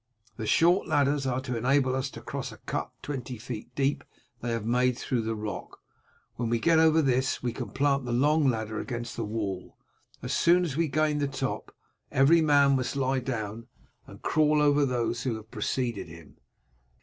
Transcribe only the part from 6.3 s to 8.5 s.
when we get over this we can plant the long